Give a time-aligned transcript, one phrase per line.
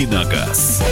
[0.00, 0.89] «Давиногаз».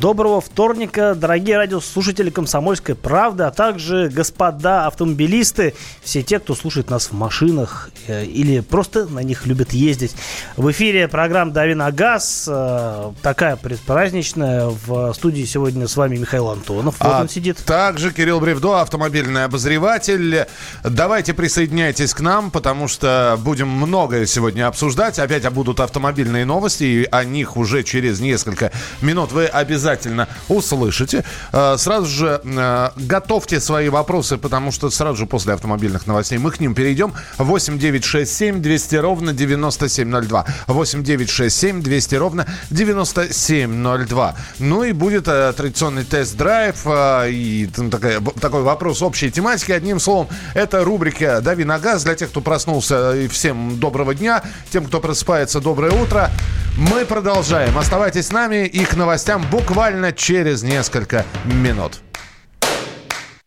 [0.00, 7.08] Доброго вторника, дорогие радиослушатели «Комсомольской правды», а также господа автомобилисты, все те, кто слушает нас
[7.08, 10.14] в машинах э, или просто на них любят ездить.
[10.56, 14.70] В эфире программа «Дави на газ», э, такая предпраздничная.
[14.86, 17.58] В студии сегодня с вами Михаил Антонов, вот а он сидит.
[17.58, 20.46] Также Кирилл Бревдо, автомобильный обозреватель.
[20.82, 25.18] Давайте присоединяйтесь к нам, потому что будем многое сегодня обсуждать.
[25.18, 31.24] Опять будут автомобильные новости, и о них уже через несколько минут вы обязательно обязательно услышите.
[31.52, 36.50] Э, сразу же э, готовьте свои вопросы, потому что сразу же после автомобильных новостей мы
[36.50, 37.12] к ним перейдем.
[37.38, 40.46] 8 9 6 7 200 ровно 9702.
[40.66, 44.34] 8 9 6 7 200 ровно 9702.
[44.58, 46.86] Ну и будет э, традиционный тест-драйв
[47.28, 49.72] и такая, такой вопрос общей тематики.
[49.72, 53.16] Одним словом, это рубрика «Дави на газ» для тех, кто проснулся.
[53.16, 54.42] И всем доброго дня.
[54.70, 56.30] Тем, кто просыпается, доброе утро.
[56.76, 57.76] Мы продолжаем.
[57.76, 59.79] Оставайтесь с нами и к новостям буквально
[60.12, 62.02] через несколько минут.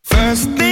[0.10, 0.63] First,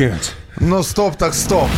[0.00, 0.32] We can't.
[0.60, 1.68] Ну, стоп так стоп.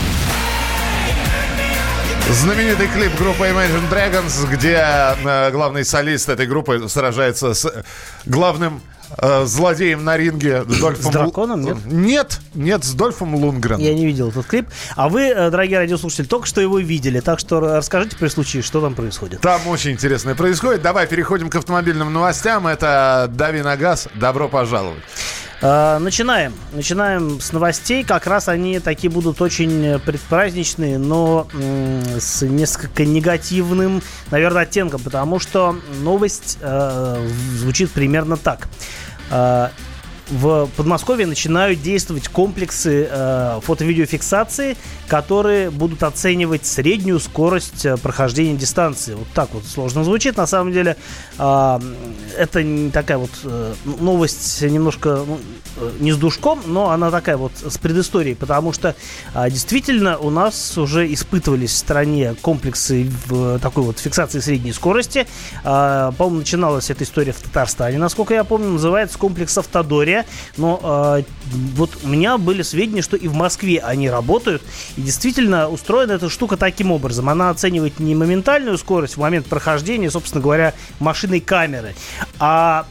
[2.31, 4.81] Знаменитый клип группы Imagine Dragons, где
[5.25, 7.85] э, главный солист этой группы сражается с
[8.25, 8.81] главным
[9.19, 11.11] э, злодеем на ринге Дольфом...
[11.11, 11.77] С драконом, нет?
[11.85, 13.81] Нет, нет, с Дольфом Лунгреном.
[13.81, 14.69] Я не видел этот клип.
[14.95, 17.19] А вы, э, дорогие радиослушатели, только что его видели.
[17.19, 19.41] Так что расскажите при случае, что там происходит.
[19.41, 20.81] Там очень интересное происходит.
[20.81, 22.69] Давай переходим к автомобильным новостям.
[22.69, 24.09] Это «Дави на газ».
[24.15, 25.03] Добро пожаловать.
[25.63, 26.53] Э, Начинаем.
[26.73, 28.05] Начинаем с новостей.
[28.05, 31.47] Как раз они такие будут очень предпраздничные, но
[32.19, 38.69] с несколько негативным, наверное, оттенком, потому что новость э, звучит примерно так.
[40.33, 44.77] Э, в Подмосковье начинают действовать комплексы э, фото-видеофиксации,
[45.07, 49.15] которые будут оценивать среднюю скорость э, прохождения дистанции.
[49.15, 50.37] Вот так вот сложно звучит.
[50.37, 50.97] На самом деле
[51.39, 51.79] э,
[52.37, 55.39] это не такая вот э, новость немножко ну,
[55.77, 58.95] э, не с душком, но она такая вот с предысторией, потому что
[59.35, 65.27] э, действительно у нас уже испытывались в стране комплексы в такой вот фиксации средней скорости.
[65.65, 70.22] Э, по-моему, начиналась эта история в Татарстане, насколько я помню, называется комплекс Автодория.
[70.57, 71.23] Но э,
[71.75, 74.63] вот у меня были сведения, что и в Москве они работают.
[74.97, 77.29] И действительно устроена эта штука таким образом.
[77.29, 81.95] Она оценивает не моментальную скорость в момент прохождения, собственно говоря, машиной камеры,
[82.39, 82.87] а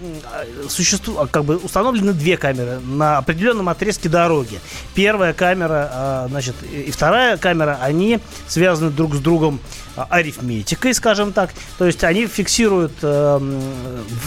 [0.69, 4.59] существует, как бы установлены две камеры на определенном отрезке дороги.
[4.93, 9.59] Первая камера, а, значит, и вторая камера, они связаны друг с другом
[9.90, 11.51] а, арифметикой, скажем так.
[11.77, 13.39] То есть они фиксируют э,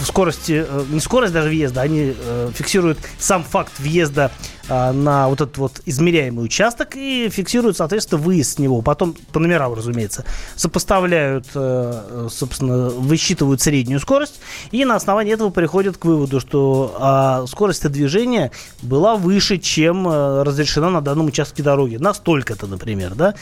[0.03, 4.31] скорости, э, не скорость даже въезда, они э, фиксируют сам факт въезда а,
[4.69, 8.81] на вот этот вот измеряемый участок и фиксируют, соответственно, выезд с него.
[8.81, 10.25] Потом по номерам, разумеется,
[10.55, 14.39] сопоставляют, э, собственно, высчитывают среднюю скорость
[14.71, 18.51] и на основании этого приходят к выводу, что а, скорость движения
[18.81, 21.97] была выше, чем э, разрешена на данном участке дороги.
[21.97, 23.35] Настолько-то, например, да?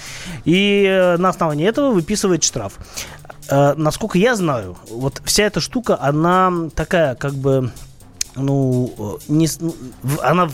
[0.46, 2.74] И э, на основании этого выписывает штраф.
[3.50, 7.72] Насколько я знаю, вот вся эта штука, она такая, как бы
[8.36, 9.76] ну, не, ну,
[10.22, 10.50] она,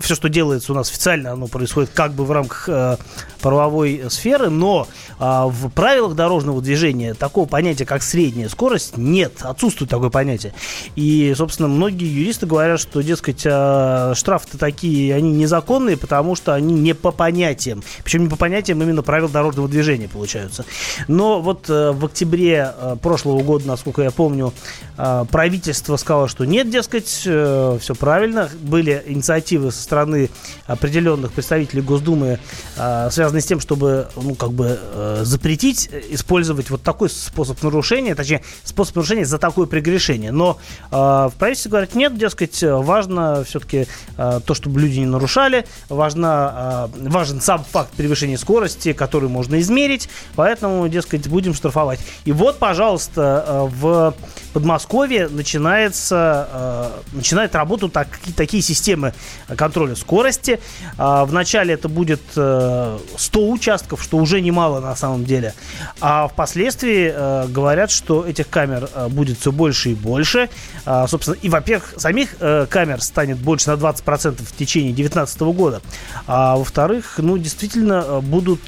[0.00, 2.96] все, что делается у нас официально, оно происходит как бы в рамках э,
[3.40, 4.88] правовой сферы, но
[5.18, 10.52] э, в правилах дорожного движения такого понятия, как средняя скорость, нет, отсутствует такое понятие.
[10.96, 16.74] И, собственно, многие юристы говорят, что, дескать, э, штрафы-то такие, они незаконные, потому что они
[16.74, 20.64] не по понятиям, причем не по понятиям именно правил дорожного движения получаются.
[21.08, 24.52] Но вот э, в октябре э, прошлого года, насколько я помню,
[24.96, 28.48] э, правительство сказало, что нет, дескать, здесь э, все правильно.
[28.60, 30.30] Были инициативы со стороны
[30.66, 32.38] определенных представителей Госдумы,
[32.76, 38.14] э, связанные с тем, чтобы, ну, как бы э, запретить использовать вот такой способ нарушения,
[38.14, 40.32] точнее, способ нарушения за такое прегрешение.
[40.32, 40.58] Но
[40.90, 43.86] э, в правительстве говорят, нет, дескать, важно все-таки
[44.16, 49.60] э, то, чтобы люди не нарушали, важно, э, важен сам факт превышения скорости, который можно
[49.60, 52.00] измерить, поэтому, дескать, будем штрафовать.
[52.24, 54.14] И вот, пожалуйста, э, в
[54.52, 59.12] Подмосковье начинается начинает работу так, такие системы
[59.56, 60.60] контроля скорости.
[60.98, 65.54] А, вначале это будет 100 э, участков, что уже немало на самом деле.
[66.00, 70.48] А впоследствии э, говорят, что этих камер э, будет все больше и больше.
[70.84, 75.82] А, собственно, и, во-первых, самих камер станет больше на 20% в течение 2019 года.
[76.26, 78.60] А во-вторых, ну, действительно будут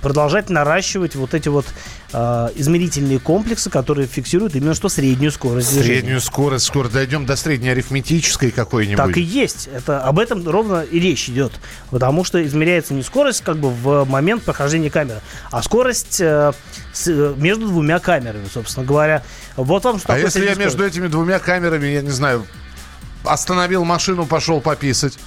[0.00, 1.66] продолжать наращивать вот эти вот
[2.12, 6.00] э, измерительные комплексы, которые фиксируют именно что среднюю скорость движения.
[6.00, 9.04] Среднюю скорость, скоро дойдем до средней арифметической какой-нибудь.
[9.04, 9.68] Так и есть.
[9.72, 11.52] Это, об этом ровно и речь идет.
[11.90, 15.20] Потому что измеряется не скорость как бы в момент прохождения камеры,
[15.50, 16.52] а скорость э,
[16.92, 19.22] с, э, между двумя камерами, собственно говоря.
[19.56, 22.46] Вот вам что А если я между этими двумя камерами, я не знаю,
[23.24, 25.18] остановил машину, пошел пописать?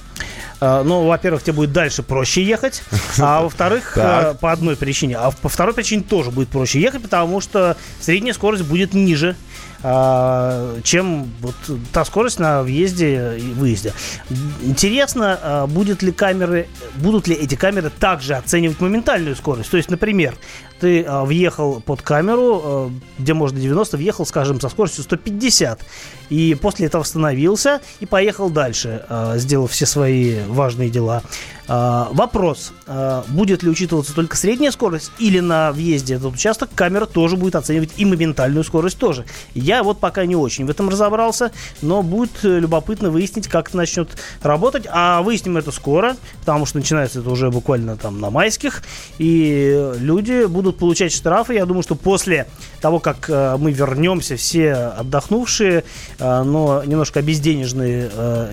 [0.60, 2.82] Э, ну, во-первых, тебе будет дальше проще ехать,
[3.18, 7.40] а во-вторых, э, по одной причине, а по второй причине тоже будет проще ехать, потому
[7.40, 9.36] что средняя скорость будет ниже,
[9.82, 11.54] э, чем вот
[11.92, 13.94] та скорость на въезде и выезде.
[14.62, 19.70] Интересно, будет ли камеры, будут ли эти камеры также оценивать моментальную скорость.
[19.70, 20.36] То есть, например,
[20.78, 25.80] ты въехал под камеру, где можно 90, въехал, скажем, со скоростью 150,
[26.30, 29.04] и после этого остановился и поехал дальше,
[29.36, 30.09] сделав все свои
[30.48, 31.22] важные дела.
[31.72, 37.06] А, вопрос, а, будет ли учитываться только средняя скорость или на въезде этот участок камера
[37.06, 39.24] тоже будет оценивать и моментальную скорость тоже.
[39.54, 44.08] Я вот пока не очень в этом разобрался, но будет любопытно выяснить, как это начнет
[44.42, 44.86] работать.
[44.90, 48.82] А выясним это скоро, потому что начинается это уже буквально там на майских,
[49.18, 51.54] и люди будут получать штрафы.
[51.54, 52.48] Я думаю, что после
[52.80, 55.84] того, как а, мы вернемся, все отдохнувшие,
[56.18, 58.10] но немножко обезденежные,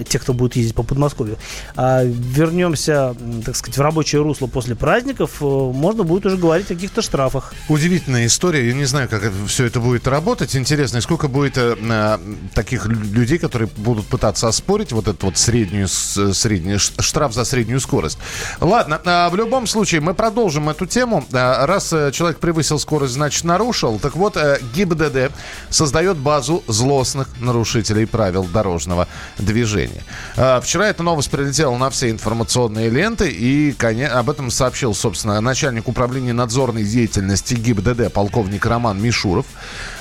[0.07, 1.37] те, кто будет ездить по Подмосковью,
[1.75, 3.06] вернемся
[3.45, 7.53] так сказать, в рабочее русло после праздников, э, можно будет уже говорить о каких-то штрафах.
[7.69, 8.67] Удивительная история.
[8.67, 10.55] Я не знаю, как все это будет работать.
[10.55, 12.17] Интересно, сколько будет э, э,
[12.53, 18.17] таких людей, которые будут пытаться оспорить вот этот вот среднюю, средний штраф за среднюю скорость.
[18.59, 21.25] Ладно, э, в любом случае, мы продолжим эту тему.
[21.31, 23.99] Э, раз э, человек превысил скорость, значит нарушил.
[23.99, 25.31] Так вот, э, ГИБДД
[25.69, 30.03] создает базу злостных нарушителей правил дорожного движения.
[30.35, 33.29] Э, вчера эта новость прилетела на все информационные ленты.
[33.29, 39.45] И об этом сообщил, собственно, начальник управления надзорной деятельности ГИБДД полковник Роман Мишуров.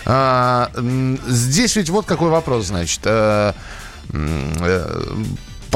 [0.04, 0.70] А,
[1.26, 3.00] здесь ведь вот какой вопрос, значит.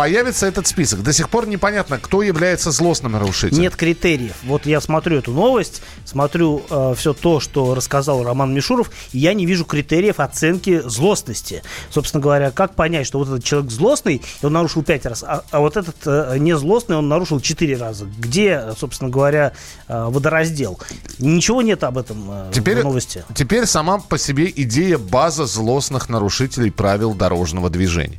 [0.00, 1.02] Появится этот список.
[1.02, 3.60] До сих пор непонятно, кто является злостным нарушителем.
[3.60, 4.34] Нет критериев.
[4.44, 9.34] Вот я смотрю эту новость, смотрю э, все то, что рассказал Роман Мишуров, и я
[9.34, 11.62] не вижу критериев оценки злостности.
[11.90, 15.60] Собственно говоря, как понять, что вот этот человек злостный, он нарушил пять раз, а, а
[15.60, 18.06] вот этот э, не злостный, он нарушил четыре раза.
[18.06, 19.52] Где, собственно говоря,
[19.86, 20.80] э, водораздел?
[21.18, 23.22] Ничего нет об этом э, Теперь, в новости.
[23.34, 28.18] теперь сама по себе идея база злостных нарушителей правил дорожного движения.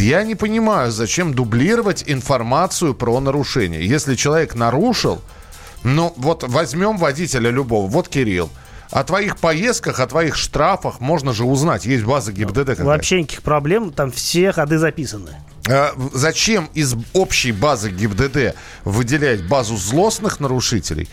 [0.00, 3.86] Я не понимаю, зачем дублировать информацию про нарушение.
[3.86, 5.22] Если человек нарушил,
[5.84, 8.50] ну вот возьмем водителя любого, вот Кирилл.
[8.90, 11.86] О твоих поездках, о твоих штрафах можно же узнать.
[11.86, 12.84] Есть база ГИБДД какая-то.
[12.84, 15.30] Вообще никаких проблем, там все ходы записаны.
[15.68, 21.08] А Зачем из общей базы ГИБДД выделять базу злостных нарушителей?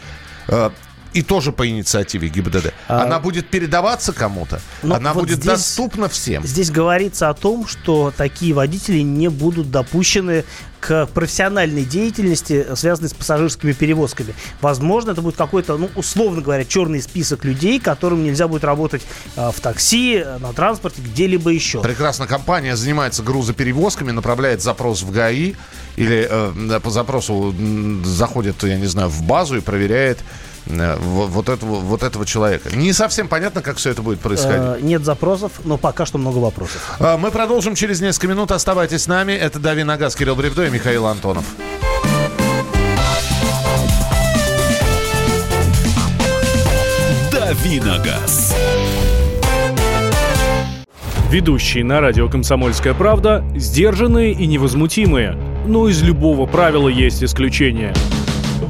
[1.13, 2.73] И тоже по инициативе ГИБДД.
[2.87, 4.61] А- Она будет передаваться кому-то.
[4.81, 6.43] Но Она вот будет здесь- доступна всем.
[6.45, 10.43] Здесь говорится о том, что такие водители не будут допущены
[10.79, 14.33] к профессиональной деятельности, связанной с пассажирскими перевозками.
[14.59, 19.01] Возможно, это будет какой-то, ну, условно говоря, черный список людей, которым нельзя будет работать
[19.37, 21.81] а, в такси, э, на транспорте, где-либо еще.
[21.81, 22.27] Прекрасно.
[22.27, 25.53] Компания занимается грузоперевозками, направляет запрос в ГАИ
[25.95, 27.55] или э, по запросу
[28.03, 30.23] заходит, я не знаю, в базу и проверяет э,
[30.65, 32.75] вот, вот этого, вот этого человека.
[32.75, 34.61] Не совсем понятно, как все это будет происходить.
[34.61, 36.95] Э, Нет запросов, но пока что много вопросов.
[36.99, 38.51] А, Мы продолжим через несколько минут.
[38.51, 39.33] Оставайтесь с нами.
[39.33, 41.45] Это Дави Нагас, Кирилл Бревдо и Михаил Антонов.
[47.31, 48.55] Давиногаз.
[51.29, 55.35] Ведущие на радио «Комсомольская правда» сдержанные и невозмутимые.
[55.65, 57.93] Но из любого правила есть исключение.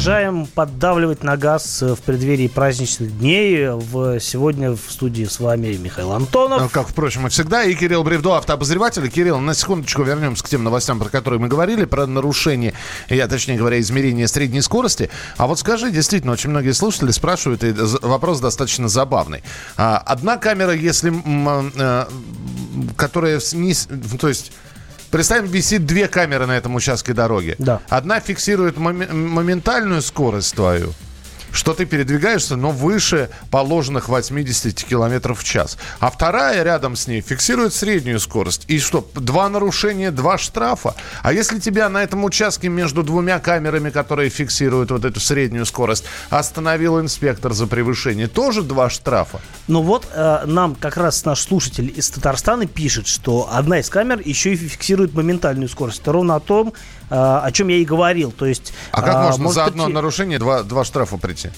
[0.00, 3.68] Продолжаем поддавливать на газ э, в преддверии праздничных дней.
[3.68, 6.62] В, сегодня в студии с вами Михаил Антонов.
[6.62, 7.64] Ну, Как, впрочем, и всегда.
[7.64, 9.06] И Кирилл Бревдо, автообозреватель.
[9.10, 12.72] Кирилл, на секундочку вернемся к тем новостям, про которые мы говорили, про нарушение,
[13.10, 15.10] я, точнее говоря, измерение средней скорости.
[15.36, 19.42] А вот скажи, действительно, очень многие слушатели спрашивают, и вопрос достаточно забавный.
[19.76, 21.10] А, одна камера, если...
[21.10, 22.06] м, э,
[22.96, 23.38] которая.
[23.38, 24.50] То есть...
[25.10, 27.56] Представим, висит две камеры на этом участке дороги.
[27.58, 27.80] Да.
[27.88, 30.92] Одна фиксирует моме- моментальную скорость твою,
[31.52, 35.78] что ты передвигаешься, но выше положенных 80 километров в час.
[35.98, 38.64] А вторая рядом с ней фиксирует среднюю скорость.
[38.68, 40.94] И что, два нарушения, два штрафа?
[41.22, 46.04] А если тебя на этом участке между двумя камерами, которые фиксируют вот эту среднюю скорость,
[46.30, 49.40] остановил инспектор за превышение, тоже два штрафа?
[49.68, 54.20] Ну вот э, нам как раз наш слушатель из Татарстана пишет, что одна из камер
[54.24, 56.00] еще и фиксирует моментальную скорость.
[56.00, 56.72] Это ровно о том,
[57.10, 58.32] о чем я и говорил.
[58.32, 61.50] То есть, А как э, можно за одно нарушение два, два штрафа прийти?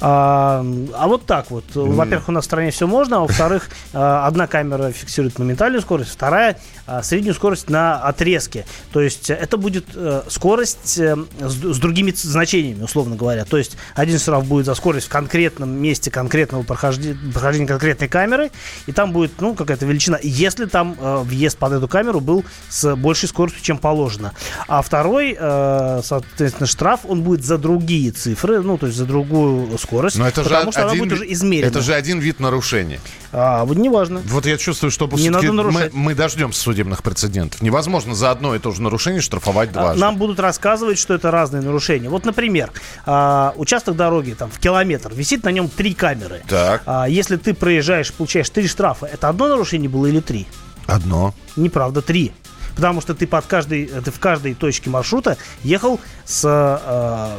[0.00, 1.64] А, а вот так вот.
[1.74, 6.10] Во-первых, у нас в стране все можно, а во-вторых, а, одна камера фиксирует моментальную скорость,
[6.10, 6.58] вторая
[7.02, 8.66] среднюю скорость на отрезке.
[8.92, 13.44] То есть э, это будет э, скорость э, с, другими значениями, условно говоря.
[13.44, 18.50] То есть один штраф будет за скорость в конкретном месте конкретного прохождения, прохождения конкретной камеры,
[18.86, 22.94] и там будет ну, какая-то величина, если там э, въезд под эту камеру был с
[22.96, 24.32] большей скоростью, чем положено.
[24.66, 24.97] А второй,
[25.38, 30.26] э, соответственно, штраф, он будет за другие цифры, ну, то есть за другую скорость, Но
[30.26, 31.68] это потому же что она один будет ви- уже измерена.
[31.68, 33.00] Это же один вид нарушения.
[33.32, 34.20] А, вот неважно.
[34.24, 35.92] Вот я чувствую, что Не надо мы, нарушать.
[35.92, 37.60] мы дождемся судебных прецедентов.
[37.62, 40.00] Невозможно за одно и то же нарушение штрафовать А, дважды.
[40.00, 42.08] Нам будут рассказывать, что это разные нарушения.
[42.08, 42.70] Вот, например,
[43.06, 46.42] а, участок дороги там в километр, висит на нем три камеры.
[46.48, 46.82] Так.
[46.86, 50.46] А, если ты проезжаешь, получаешь три штрафа, это одно нарушение было или три?
[50.86, 51.34] Одно.
[51.56, 52.32] Неправда, три.
[52.78, 57.38] Потому что ты под каждой, ты в каждой точке маршрута ехал с э,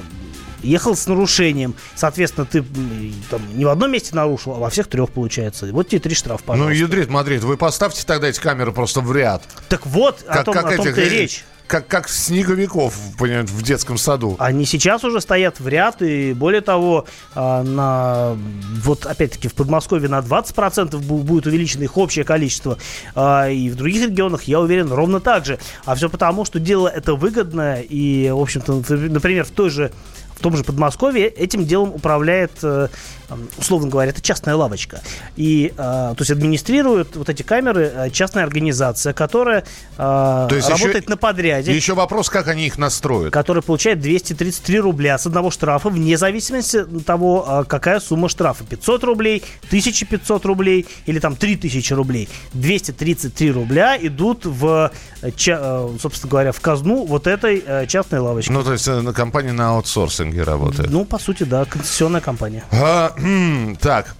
[0.64, 1.76] ехал с нарушением.
[1.96, 2.62] Соответственно, ты
[3.30, 5.68] там, не в одном месте нарушил, а во всех трех получается.
[5.72, 6.76] Вот тебе три штрафа, Ну, пожалуйста.
[6.76, 9.44] ядрит, Мадрид, вы поставьте тогда эти камеры просто в ряд.
[9.70, 11.46] Так вот, о том, о том-то и э, речь.
[11.70, 14.36] Как, как снеговиков, в детском саду.
[14.40, 18.36] Они сейчас уже стоят в ряд, и более того, а, на,
[18.84, 22.80] вот опять-таки в Подмосковье на 20% бу- будет увеличено их общее количество,
[23.14, 25.60] а, и в других регионах, я уверен, ровно так же.
[25.86, 29.92] А все потому, что дело это выгодное, и, в общем-то, например, в той же
[30.40, 32.88] в том же Подмосковье этим делом управляет, э,
[33.58, 35.02] условно говоря, это частная лавочка.
[35.36, 39.64] И, э, то есть, администрирует вот эти камеры э, частная организация, которая
[39.98, 41.76] то есть работает еще, на подряде.
[41.76, 43.34] Еще вопрос, как они их настроят.
[43.34, 48.64] Которая получает 233 рубля с одного штрафа, вне зависимости от того, какая сумма штрафа.
[48.64, 52.30] 500 рублей, 1500 рублей или там 3000 рублей.
[52.54, 58.52] 233 рубля идут в, собственно говоря, в казну вот этой частной лавочки.
[58.52, 60.90] Ну, то есть, на компания на аутсорсинге работает.
[60.90, 62.64] Ну, по сути, да, концессионная компания.
[62.72, 63.14] А,
[63.80, 64.16] так,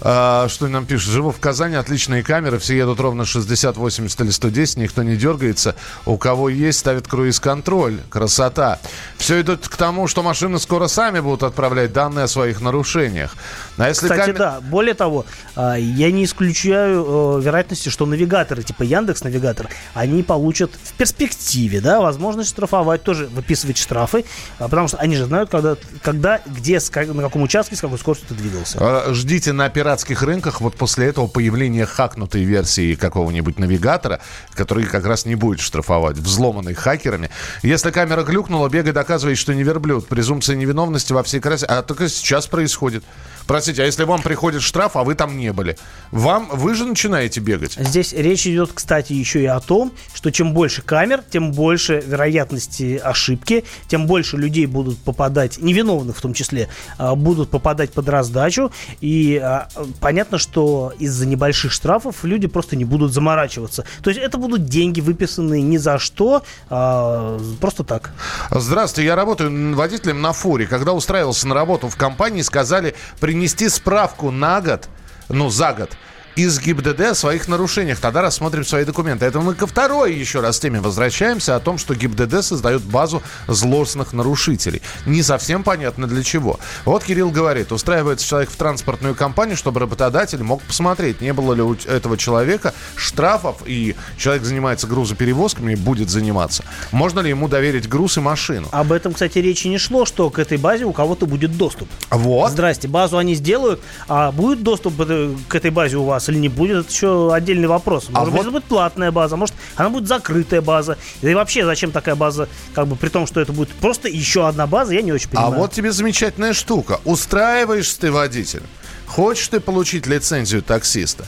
[0.00, 1.12] а, что нам пишут?
[1.12, 5.74] Живу в Казани, отличные камеры, все едут ровно 60, 80 или 110, никто не дергается.
[6.06, 7.98] У кого есть, ставит круиз-контроль.
[8.10, 8.78] Красота.
[9.16, 13.34] Все идет к тому, что машины скоро сами будут отправлять данные о своих нарушениях.
[13.76, 14.38] А если Кстати, камер...
[14.38, 14.60] да.
[14.60, 15.24] Более того,
[15.56, 21.80] а, я не исключаю э, вероятности, что навигаторы, типа Яндекс Навигатор, они получат в перспективе,
[21.80, 24.24] да, возможность штрафовать, тоже выписывать штрафы,
[24.58, 28.28] а, потому что они же знают, когда, когда где, на каком участке, с какой скоростью
[28.28, 29.12] ты двигался.
[29.14, 34.20] Ждите на пиратских рынках вот после этого появления хакнутой версии какого-нибудь навигатора,
[34.54, 37.30] который как раз не будет штрафовать, взломанный хакерами.
[37.62, 40.08] Если камера глюкнула, бегай доказывай, что не верблюд.
[40.08, 41.66] Презумпция невиновности во всей красе.
[41.66, 43.04] А только сейчас происходит.
[43.46, 45.76] Простите, а если вам приходит штраф, а вы там не были,
[46.10, 47.74] вам вы же начинаете бегать?
[47.74, 53.00] Здесь речь идет, кстати, еще и о том, что чем больше камер, тем больше вероятности
[53.02, 56.68] ошибки, тем больше людей будут попадать, невиновных в том числе,
[56.98, 58.72] а, будут попадать под раздачу.
[59.00, 59.68] И а,
[60.00, 63.84] понятно, что из-за небольших штрафов люди просто не будут заморачиваться.
[64.02, 68.12] То есть это будут деньги, выписанные ни за что, а просто так.
[68.50, 70.66] Здравствуйте, я работаю водителем на фуре.
[70.66, 72.94] Когда устраивался на работу в компании, сказали,
[73.32, 74.88] принести справку на год,
[75.30, 75.96] ну, за год,
[76.36, 78.00] из ГИБДД о своих нарушениях.
[78.00, 79.26] Тогда рассмотрим свои документы.
[79.26, 84.12] Это мы ко второй еще раз теме возвращаемся о том, что ГИБДД создает базу злостных
[84.12, 84.82] нарушителей.
[85.04, 86.58] Не совсем понятно для чего.
[86.84, 91.62] Вот Кирилл говорит, устраивается человек в транспортную компанию, чтобы работодатель мог посмотреть, не было ли
[91.62, 96.64] у этого человека штрафов, и человек занимается грузоперевозками будет заниматься.
[96.92, 98.68] Можно ли ему доверить груз и машину?
[98.72, 101.88] Об этом, кстати, речи не шло, что к этой базе у кого-то будет доступ.
[102.10, 102.52] Вот.
[102.52, 106.48] Здрасте, базу они сделают, а будет доступ к этой базе у вас нас или не
[106.48, 108.08] будет, это еще отдельный вопрос.
[108.12, 108.40] А может а быть, вот...
[108.42, 110.96] это будет платная база, может, она будет закрытая база.
[111.20, 114.46] Да и вообще, зачем такая база, как бы при том, что это будет просто еще
[114.46, 115.54] одна база, я не очень а понимаю.
[115.54, 117.00] А вот тебе замечательная штука.
[117.04, 118.62] Устраиваешься ты водитель.
[119.06, 121.26] Хочешь ты получить лицензию таксиста?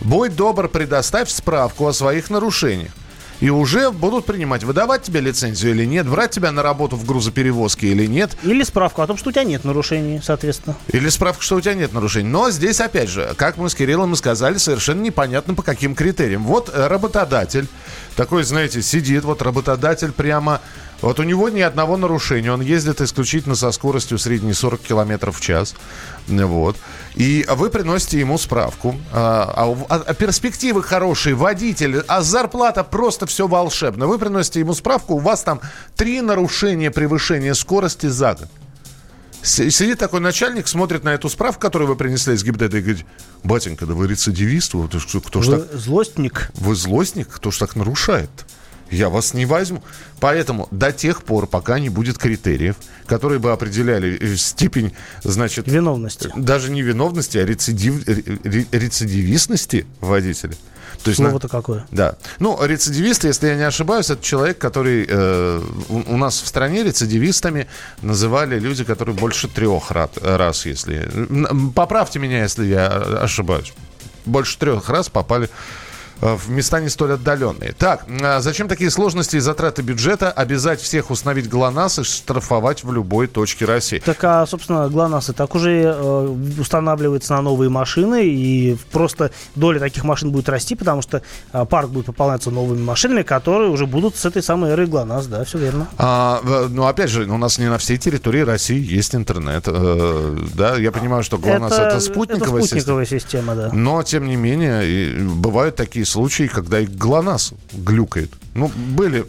[0.00, 2.92] Будь добр, предоставь справку о своих нарушениях
[3.44, 7.88] и уже будут принимать, выдавать тебе лицензию или нет, брать тебя на работу в грузоперевозке
[7.88, 8.34] или нет.
[8.42, 10.76] Или справку о том, что у тебя нет нарушений, соответственно.
[10.88, 12.26] Или справку, что у тебя нет нарушений.
[12.26, 16.44] Но здесь, опять же, как мы с Кириллом и сказали, совершенно непонятно по каким критериям.
[16.44, 17.66] Вот э, работодатель,
[18.14, 20.60] такой, знаете, сидит, вот работодатель прямо
[21.04, 22.50] вот у него ни одного нарушения.
[22.50, 25.74] Он ездит исключительно со скоростью средней 40 км в час.
[26.28, 26.76] Вот.
[27.14, 28.96] И вы приносите ему справку.
[29.12, 34.06] А, а, а перспективы хорошие, водитель, а зарплата просто все волшебно.
[34.06, 35.60] Вы приносите ему справку, у вас там
[35.94, 38.48] три нарушения превышения скорости за год.
[39.44, 43.06] Сидит такой начальник, смотрит на эту справку, которую вы принесли из ГИБДД, и говорит,
[43.42, 45.72] батенька, да вы рецидивист, вы, кто ж так...
[45.74, 46.50] Злостник.
[46.54, 48.30] Вы злостник, кто ж так нарушает?
[48.90, 49.82] Я вас не возьму.
[50.20, 55.66] Поэтому до тех пор, пока не будет критериев, которые бы определяли э, степень, значит...
[55.68, 56.30] Виновности.
[56.36, 60.54] Даже не виновности, а рецидив, рецидивистности водителя.
[61.02, 61.50] То есть Слово-то на...
[61.50, 61.86] какое?
[61.90, 62.16] Да.
[62.38, 66.84] Ну, рецидивист, если я не ошибаюсь, это человек, который э, у, у нас в стране
[66.84, 67.66] рецидивистами
[68.00, 71.08] называли люди, которые больше трех раз, раз, если...
[71.74, 73.72] Поправьте меня, если я ошибаюсь.
[74.24, 75.83] Больше трех раз попали Э,
[76.24, 77.72] в места не столь отдаленные.
[77.72, 80.30] Так, а зачем такие сложности и затраты бюджета?
[80.32, 83.98] Обязать всех установить ГЛОНАСС и штрафовать в любой точке России.
[83.98, 89.78] Так, а, собственно, ГЛОНАСС и так уже э, устанавливается на новые машины, и просто доля
[89.80, 91.20] таких машин будет расти, потому что
[91.52, 95.44] э, парк будет пополняться новыми машинами, которые уже будут с этой самой эры ГЛОНАСС, да,
[95.44, 95.88] все верно.
[95.98, 100.76] А, ну, опять же, у нас не на всей территории России есть интернет, э, да,
[100.76, 103.20] я понимаю, что ГЛОНАСС это, это спутниковая, это спутниковая система.
[103.20, 103.70] система, да.
[103.72, 108.30] Но, тем не менее, бывают такие случаи, когда и ГЛОНАСС глюкает.
[108.54, 109.26] Ну, были...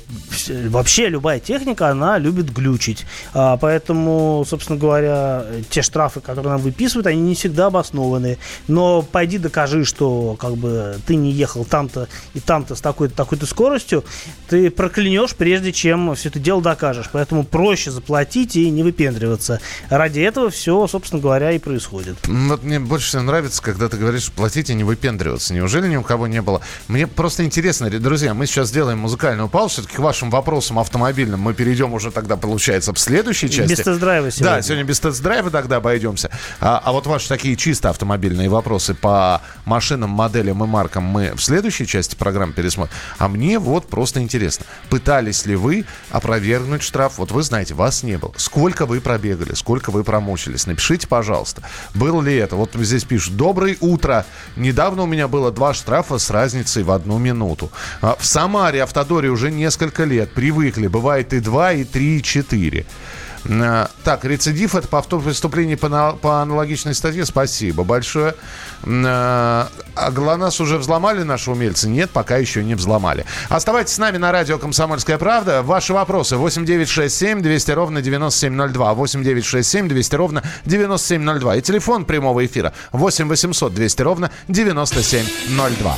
[0.70, 3.08] Вообще любая техника, она любит глючить.
[3.34, 8.38] А, поэтому, собственно говоря, те штрафы, которые нам выписывают, они не всегда обоснованы.
[8.68, 13.48] Но пойди докажи, что как бы ты не ехал там-то и там-то с такой-то такой-то
[13.48, 14.06] скоростью,
[14.48, 17.10] ты проклянешь, прежде чем все это дело докажешь.
[17.12, 19.60] Поэтому проще заплатить и не выпендриваться.
[19.90, 22.16] Ради этого все, собственно говоря, и происходит.
[22.28, 25.52] Вот мне больше всего нравится, когда ты говоришь платить и не выпендриваться.
[25.56, 26.62] Неужели ни у кого не было?
[26.88, 29.76] Мне просто интересно, друзья, мы сейчас сделаем музыкальную паузу.
[29.76, 33.72] Все-таки к вашим вопросам автомобильным мы перейдем уже тогда, получается, в следующей части.
[33.72, 34.56] Без тест-драйва сегодня.
[34.56, 36.30] Да, сегодня без тест-драйва тогда обойдемся.
[36.60, 41.42] А, а вот ваши такие чисто автомобильные вопросы по машинам, моделям и маркам мы в
[41.42, 42.96] следующей части программы пересмотрим.
[43.18, 47.18] А мне вот просто интересно, пытались ли вы опровергнуть штраф?
[47.18, 48.34] Вот вы знаете, вас не было.
[48.38, 50.68] Сколько вы пробегали, сколько вы промучились?
[50.68, 51.64] Напишите, пожалуйста.
[51.94, 52.56] Было ли это?
[52.56, 53.38] Вот здесь пишут.
[53.38, 54.26] Доброе утро.
[54.56, 57.70] Недавно у меня было два штрафа с разницей разницей в одну минуту.
[58.02, 60.34] А в Самаре автодоре уже несколько лет.
[60.34, 60.88] Привыкли.
[60.88, 62.86] Бывает и 2, и 3, и 4.
[64.04, 67.26] Так, рецидив это повтор преступлений по, по аналогичной статье.
[67.26, 68.36] Спасибо большое.
[68.86, 71.88] А а ГЛОНАСС уже взломали наши умельцы?
[71.88, 73.26] Нет, пока еще не взломали.
[73.48, 75.64] Оставайтесь с нами на радио «Комсомольская правда».
[75.64, 78.94] Ваши вопросы 8967 200 ровно 9702.
[78.94, 81.56] 8967 200 ровно 9702.
[81.56, 85.98] И телефон прямого эфира 8 800 200 ровно 9702.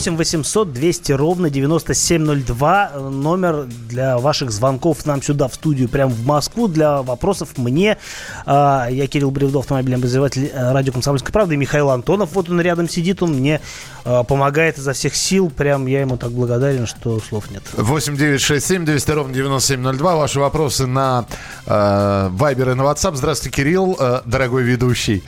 [0.00, 2.90] 8 800 200 ровно 9702.
[2.94, 7.98] э, Номер для ваших звонков нам сюда в студию, прямо в Москву, для вопросов мне.
[8.46, 11.52] А, Я Кирилл Бревдо, автомобильный обозреватель э, радио «Комсомольской правды».
[11.52, 13.60] И Михаил Антонов, вот он рядом сидит, он мне
[14.06, 15.50] э, помогает изо всех сил.
[15.50, 17.62] Прям я ему так благодарен, что слов нет.
[17.74, 20.16] 8 9 6 7 200 ровно 9702.
[20.16, 21.26] Ваши вопросы на
[21.66, 23.16] э, Вайбер и на WhatsApp.
[23.16, 25.22] Здравствуйте, Кирилл, э, дорогой ведущий.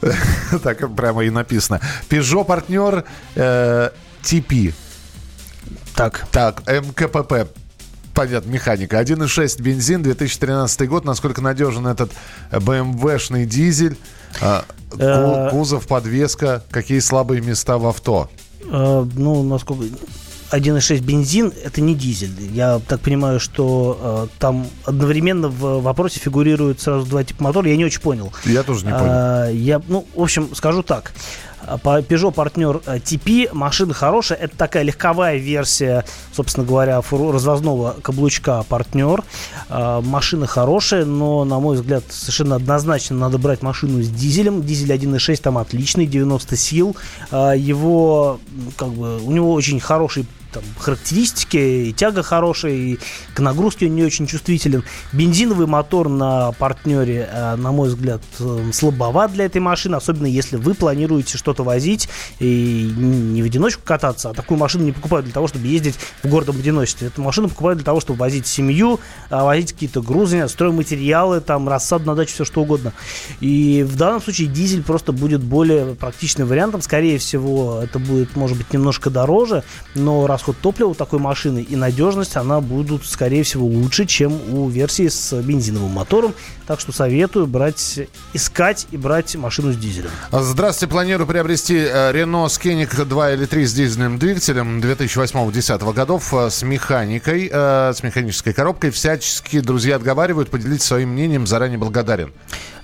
[0.62, 1.80] Так прямо и написано.
[2.08, 3.04] Peugeot партнер
[4.32, 4.72] э, TP.
[5.94, 7.48] Так, Так, МКПП.
[8.14, 9.00] Понятно, механика.
[9.00, 11.04] 1.6 бензин, 2013 год.
[11.04, 12.12] Насколько надежен этот
[12.52, 13.96] BMW-шный дизель?
[14.40, 14.64] А,
[14.98, 15.48] Э.
[15.50, 16.62] Кузов, подвеска.
[16.70, 18.28] Какие слабые места в авто?
[18.70, 19.84] Э, ну, насколько...
[20.50, 22.30] 1.6 бензин– это не дизель.
[22.52, 27.68] Я так понимаю, что э, там одновременно в вопросе фигурируют сразу два типа мотора.
[27.68, 28.32] Я не очень понял.
[28.44, 29.06] Я тоже не понял.
[29.08, 31.12] А, я, ну, в общем, скажу так.
[31.66, 34.38] Peugeot партнер э, TP машина хорошая.
[34.38, 39.22] Это такая легковая версия, собственно говоря, развозного каблучка партнер.
[39.68, 44.62] А, Машина хорошая, но, на мой взгляд, совершенно однозначно надо брать машину с дизелем.
[44.62, 46.96] Дизель 1.6 там отличный, 90 сил.
[47.30, 48.40] А, Его,
[48.76, 52.98] как бы, у него очень хороший там, характеристики, и тяга хорошая, и
[53.34, 54.84] к нагрузке он не очень чувствителен.
[55.12, 60.56] Бензиновый мотор на партнере, э, на мой взгляд, э, слабоват для этой машины, особенно если
[60.56, 65.34] вы планируете что-то возить и не в одиночку кататься, а такую машину не покупают для
[65.34, 67.08] того, чтобы ездить в гордом одиночестве.
[67.08, 72.06] Эту машину покупают для того, чтобы возить семью, а, возить какие-то грузы, стройматериалы, там, рассаду
[72.06, 72.92] на дачу, все что угодно.
[73.40, 76.80] И в данном случае дизель просто будет более практичным вариантом.
[76.80, 79.64] Скорее всего, это будет, может быть, немножко дороже,
[79.94, 84.68] но расход топлива у такой машины и надежность, она будут, скорее всего, лучше, чем у
[84.68, 86.34] версии с бензиновым мотором.
[86.66, 88.00] Так что советую брать,
[88.32, 90.10] искать и брать машину с дизелем.
[90.32, 96.48] Здравствуйте, планирую приобрести э, Renault Scenic 2 или 3 с дизельным двигателем 2008-2010 годов э,
[96.48, 98.90] с механикой, э, с механической коробкой.
[98.90, 102.32] Всячески друзья отговаривают, поделитесь своим мнением, заранее благодарен.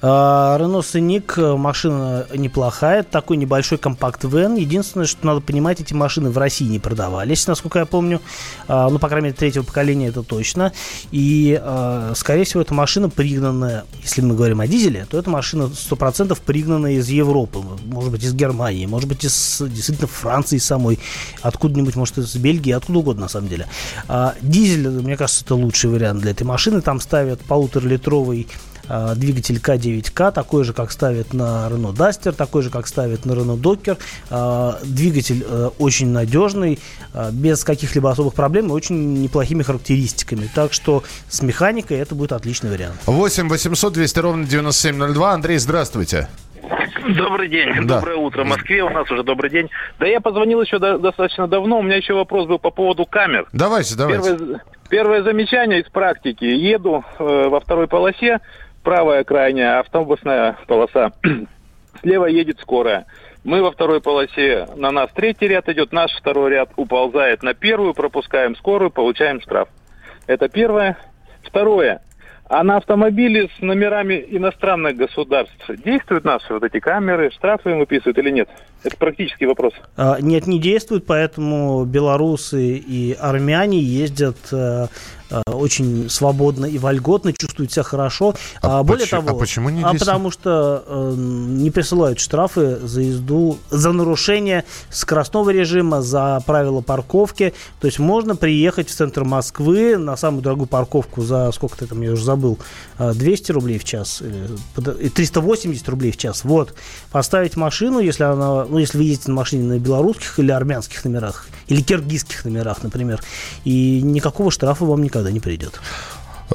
[0.02, 4.56] Renault Scenic э, машина неплохая, такой небольшой компакт-вен.
[4.56, 8.20] Единственное, что надо понимать, эти машины в России не продавались, насколько я помню.
[8.68, 10.72] Ну, по крайней мере, третьего поколения это точно.
[11.10, 11.60] И,
[12.14, 13.69] скорее всего, эта машина пригнанная,
[14.02, 17.60] если мы говорим о дизеле, то эта машина 100% пригнанная из Европы.
[17.86, 20.98] Может быть, из Германии, может быть, из действительно Франции самой.
[21.42, 23.66] Откуда-нибудь, может, из Бельгии, откуда угодно, на самом деле.
[24.08, 26.80] А, Дизель, мне кажется, это лучший вариант для этой машины.
[26.80, 28.46] Там ставят полуторалитровый
[28.90, 33.32] а, двигатель К9К, такой же, как ставят на Renault Duster, такой же, как ставят на
[33.32, 33.96] Renault Docker.
[34.30, 36.78] А, Двигатель э, очень надежный,
[37.32, 40.48] без каких-либо особых проблем и очень неплохими характеристиками.
[40.54, 42.96] Так что с механикой это будет отличный вариант.
[43.06, 45.32] 8 800 200 ровно 9702.
[45.32, 46.28] Андрей, здравствуйте.
[47.16, 47.96] Добрый день, Да.
[47.96, 48.44] доброе утро.
[48.44, 49.68] В Москве у нас уже добрый день.
[49.98, 51.78] Да я позвонил еще до- достаточно давно.
[51.78, 53.46] У меня еще вопрос был по поводу камер.
[53.52, 54.36] Давайте, давайте.
[54.36, 56.44] Первое, первое замечание из практики.
[56.44, 58.38] Еду э, во второй полосе,
[58.82, 61.12] правая крайняя автобусная полоса.
[62.02, 63.06] Слева едет скорая.
[63.42, 67.94] Мы во второй полосе, на нас третий ряд идет, наш второй ряд уползает на первую,
[67.94, 69.68] пропускаем скорую, получаем штраф.
[70.26, 70.98] Это первое.
[71.42, 72.02] Второе.
[72.52, 78.18] А на автомобиле с номерами иностранных государств действуют наши вот эти камеры, штрафы им выписывают
[78.18, 78.48] или нет?
[78.82, 79.72] Это практический вопрос.
[79.96, 84.86] А, Нет, не действует, поэтому белорусы и армяне ездят э,
[85.46, 88.34] очень свободно и вольготно, чувствуют себя хорошо.
[88.62, 90.00] А А более почему- того, а почему не а действует?
[90.00, 97.54] потому что э, не присылают штрафы за езду, за нарушение скоростного режима, за правила парковки.
[97.80, 102.12] То есть можно приехать в центр Москвы на самую дорогую парковку за сколько-то там, я
[102.12, 102.58] уже забыл,
[102.98, 106.44] э, 200 рублей в час, или под- и 380 рублей в час.
[106.44, 106.74] Вот.
[107.12, 111.46] Поставить машину, если она, ну, если вы ездите на машине на белорусских или армянских номерах,
[111.68, 113.20] или киргизских номерах, например,
[113.64, 115.80] и никакого штрафа вам никогда не придет.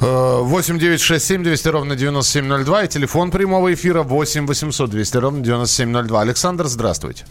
[0.00, 5.16] Э, 8 9 6 7 200 ровно 9702 и телефон прямого эфира 8 800 200
[5.18, 6.20] ровно 9702.
[6.20, 7.24] Александр, здравствуйте.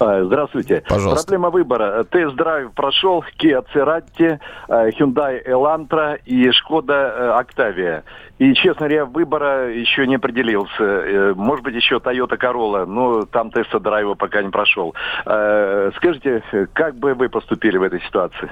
[0.00, 0.84] А, Здравствуйте.
[0.88, 1.26] Пожалуйста.
[1.26, 2.04] Проблема выбора.
[2.04, 8.04] Тест-драйв прошел Kia Cerati, э, Hyundai Elantra и Skoda э, Octavia.
[8.38, 10.82] И, честно говоря, выбора еще не определился.
[10.82, 14.94] Э, Может быть, еще Toyota Corolla, но там теста драйва пока не прошел.
[15.26, 18.50] Э, Скажите, как бы вы поступили в этой ситуации?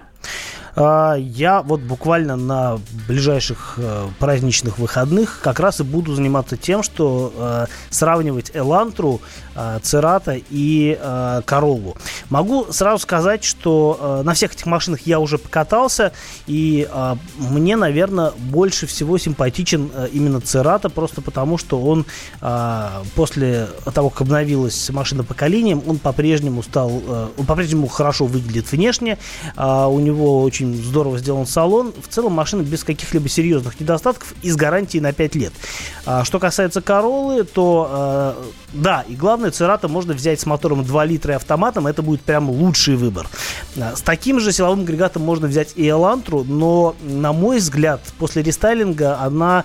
[0.75, 6.83] А, Я вот буквально на ближайших э, праздничных выходных как раз и буду заниматься тем,
[6.83, 9.21] что сравнивать Элантру,
[9.83, 10.99] Церата и
[11.47, 11.97] Короллу.
[12.29, 16.13] Могу сразу сказать, что на всех этих машинах я уже покатался,
[16.47, 16.87] и
[17.39, 22.05] мне, наверное, больше всего симпатичен э, именно Церата, просто потому что он
[22.41, 28.71] э, после того, как обновилась машина поколением, он по-прежнему стал, э, он по-прежнему хорошо выглядит
[28.73, 29.19] внешне,
[29.57, 31.93] а, у него очень здорово сделан салон.
[32.01, 35.53] В целом машина без каких-либо серьезных недостатков и с гарантией на 5 лет.
[36.05, 41.05] А, что касается Короллы, то э, да, и главное, Церата можно взять с мотором 2
[41.07, 43.29] литра и автоматом, это будет прям лучший выбор.
[43.81, 48.43] А, С таким же силовым агрегатом можно взять и Элантру, но, на мой взгляд, после
[48.43, 49.65] рестайлинга она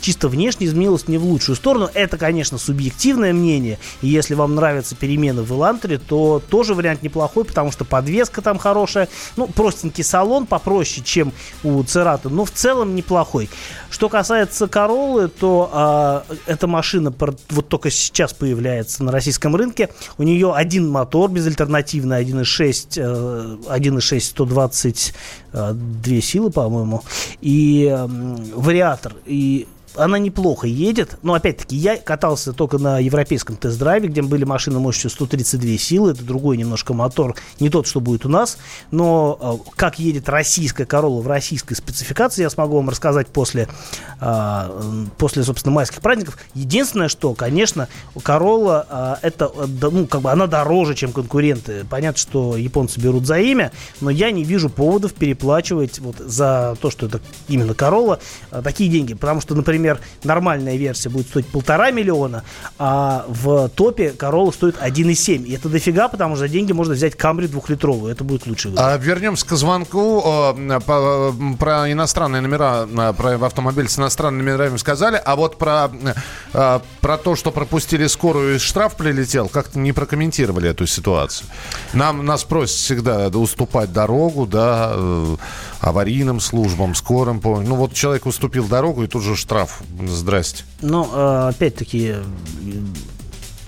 [0.00, 1.88] чисто внешне изменилась не в лучшую сторону.
[1.94, 3.78] Это, конечно, субъективное мнение.
[4.02, 8.58] И если вам нравятся перемены в Элантре, то тоже вариант неплохой, потому что подвеска там
[8.58, 9.08] хорошая.
[9.36, 11.32] Ну, простенький салон, попроще, чем
[11.62, 13.48] у Цераты, но в целом неплохой.
[13.90, 17.12] Что касается Короллы, то а, эта машина
[17.50, 19.90] вот только сейчас появляется на российском рынке.
[20.18, 27.02] У нее один мотор безальтернативный, 1.6, э, 1.6 122 силы, по-моему,
[27.40, 29.14] и м, вариатор.
[29.26, 29.66] И
[29.98, 35.10] она неплохо едет, но опять-таки я катался только на европейском тест-драйве, где были машины мощностью
[35.10, 38.58] 132 силы, это другой немножко мотор, не тот, что будет у нас,
[38.90, 43.68] но э, как едет российская Королла в российской спецификации, я смогу вам рассказать после,
[44.20, 46.38] э, после собственно, майских праздников.
[46.54, 47.88] Единственное, что, конечно,
[48.22, 51.84] Королла это, э, ну, как бы она дороже, чем конкуренты.
[51.88, 56.90] Понятно, что японцы берут за имя, но я не вижу поводов переплачивать вот за то,
[56.90, 58.18] что это именно Королла,
[58.50, 59.87] э, такие деньги, потому что, например,
[60.24, 62.42] нормальная версия будет стоить полтора миллиона,
[62.78, 65.44] а в топе Королла стоит 1,7.
[65.44, 68.12] И это дофига, потому что за деньги можно взять Камри двухлитровую.
[68.12, 68.58] Это будет выбор.
[68.76, 70.22] А, вернемся к звонку.
[70.24, 75.20] Э, по- про иностранные номера, э, про автомобиль с иностранными номерами сказали.
[75.24, 75.90] А вот про,
[76.52, 81.48] э, про то, что пропустили скорую и штраф прилетел, как-то не прокомментировали эту ситуацию.
[81.92, 84.94] Нам, нас просят всегда уступать дорогу, да,
[85.80, 87.40] аварийным службам, скорым.
[87.44, 89.82] Ну вот человек уступил дорогу и тут же штраф.
[90.06, 90.64] Здрасте.
[90.82, 92.16] Но, э, опять-таки,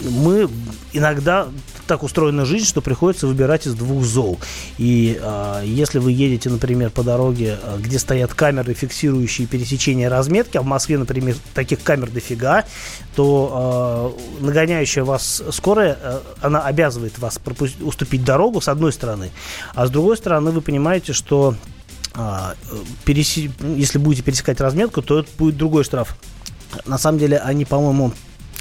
[0.03, 0.49] мы
[0.93, 1.49] иногда
[1.87, 4.39] так устроена жизнь, что приходится выбирать из двух зол.
[4.79, 10.57] И э, если вы едете, например, по дороге, э, где стоят камеры, фиксирующие пересечение разметки,
[10.57, 12.65] а в Москве, например, таких камер дофига,
[13.17, 17.41] то э, нагоняющая вас скорая, э, она обязывает вас
[17.81, 19.31] уступить дорогу, с одной стороны,
[19.75, 21.57] а с другой стороны вы понимаете, что
[23.05, 26.17] переси- если будете пересекать разметку, то это будет другой штраф.
[26.87, 28.13] На самом деле они, по-моему,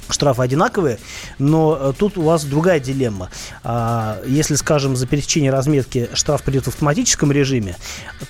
[0.09, 0.99] штрафы одинаковые,
[1.37, 3.29] но э, тут у вас другая дилемма.
[3.63, 7.75] А, если, скажем, за пересечение разметки штраф придет в автоматическом режиме,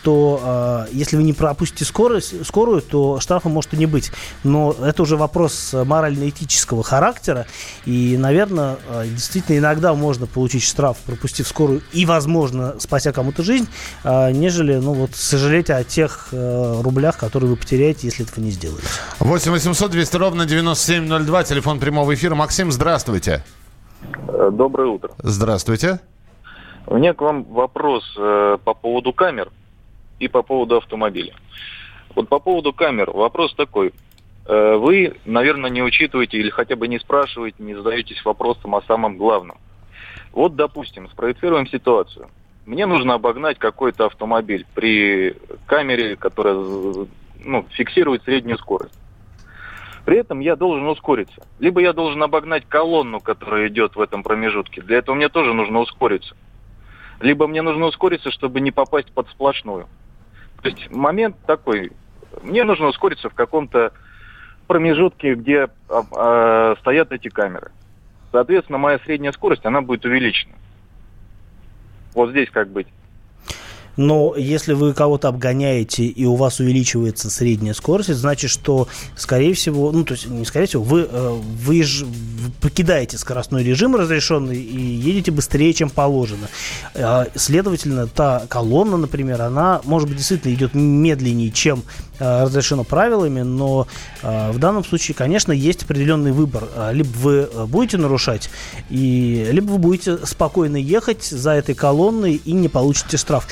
[0.04, 4.12] то а, если вы не пропустите скорость, скорую, то штрафа может и не быть.
[4.44, 7.48] Но это уже вопрос э, морально-этического характера,
[7.86, 13.68] и, наверное, э, действительно иногда можно получить штраф, пропустив скорую, и, возможно, спася кому-то жизнь,
[14.04, 18.88] нежели, ну вот, сожалеть о тех рублях, которые вы потеряете, если этого не сделаете.
[19.20, 22.34] 8 800 200 ровно 9702, телефон прямого эфира.
[22.34, 23.44] Максим, здравствуйте.
[24.28, 25.12] Э, Доброе утро.
[25.20, 26.00] Здравствуйте.
[26.88, 29.52] У меня к вам вопрос э, по поводу камер
[30.20, 31.36] и по поводу автомобиля.
[32.16, 33.94] Вот по поводу камер вопрос такой.
[34.46, 39.18] Э, вы, наверное, не учитываете или хотя бы не спрашиваете, не задаетесь вопросом о самом
[39.18, 39.58] главном.
[40.32, 42.30] Вот, допустим, спроецируем ситуацию.
[42.66, 48.94] Мне нужно обогнать какой-то автомобиль при камере, которая ну, фиксирует среднюю скорость.
[50.10, 51.40] При этом я должен ускориться.
[51.60, 54.82] Либо я должен обогнать колонну, которая идет в этом промежутке.
[54.82, 56.36] Для этого мне тоже нужно ускориться.
[57.20, 59.88] Либо мне нужно ускориться, чтобы не попасть под сплошную.
[60.64, 61.92] То есть момент такой.
[62.42, 63.94] Мне нужно ускориться в каком-то
[64.66, 67.70] промежутке, где а, стоят эти камеры.
[68.32, 70.56] Соответственно, моя средняя скорость, она будет увеличена.
[72.16, 72.88] Вот здесь как быть.
[74.00, 79.92] Но если вы кого-то обгоняете и у вас увеличивается средняя скорость, значит, что, скорее всего,
[79.92, 81.84] ну, то есть, не скорее всего, вы, э, вы
[82.62, 86.48] покидаете скоростной режим разрешенный и едете быстрее, чем положено.
[86.94, 91.84] Э, Следовательно, та колонна, например, она, может быть, действительно идет медленнее, чем
[92.20, 93.86] э, разрешено правилами, но
[94.22, 96.70] э, в данном случае, конечно, есть определенный выбор.
[96.74, 98.50] Э, Либо вы будете нарушать,
[98.90, 103.46] и, либо вы будете спокойно ехать за этой колонной и не получите штраф.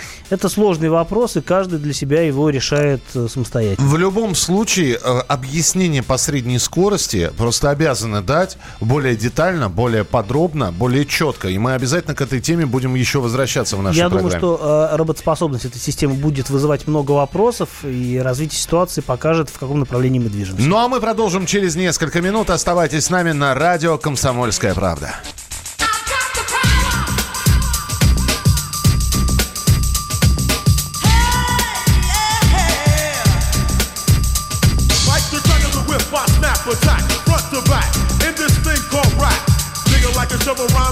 [0.46, 3.88] Сложный вопрос, и каждый для себя его решает э, самостоятельно.
[3.88, 10.72] В любом случае, э, объяснение по средней скорости просто обязаны дать более детально, более подробно,
[10.72, 11.50] более четко.
[11.50, 14.40] И мы обязательно к этой теме будем еще возвращаться в нашей Я программе.
[14.40, 19.58] думаю, что э, работоспособность этой системы будет вызывать много вопросов, и развитие ситуации покажет, в
[19.58, 20.64] каком направлении мы движемся.
[20.64, 22.50] Ну а мы продолжим через несколько минут.
[22.50, 25.14] Оставайтесь с нами на радио «Комсомольская правда».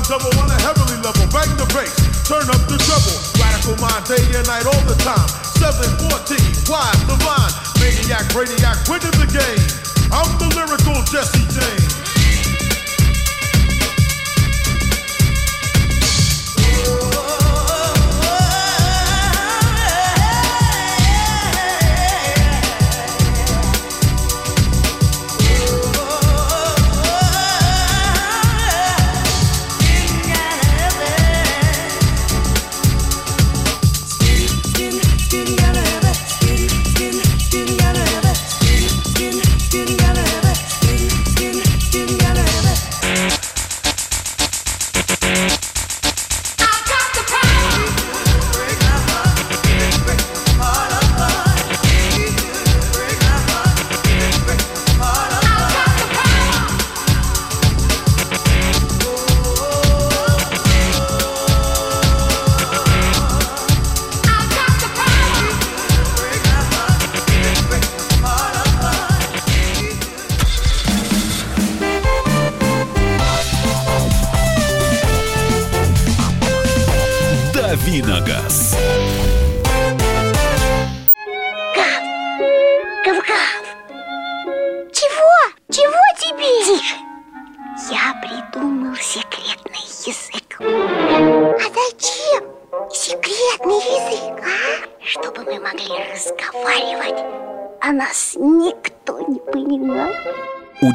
[0.07, 1.25] Double on a heavenly level.
[1.33, 1.93] Bang the bass,
[2.27, 3.17] turn up the treble.
[3.41, 5.27] Radical mind, day and night, all the time.
[5.57, 6.37] 714,
[6.69, 9.65] wise, divine, maniac, brainiac, winning the game.
[10.13, 11.84] I'm the lyrical Jesse James.